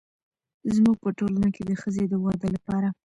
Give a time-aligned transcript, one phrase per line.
[0.75, 2.87] زموږ په ټولنه کې د ښځې د واده لپاره